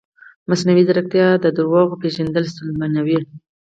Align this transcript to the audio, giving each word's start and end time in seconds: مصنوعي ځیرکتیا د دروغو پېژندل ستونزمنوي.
مصنوعي 0.49 0.83
ځیرکتیا 0.87 1.27
د 1.39 1.45
دروغو 1.57 1.99
پېژندل 2.01 2.43
ستونزمنوي. 2.53 3.19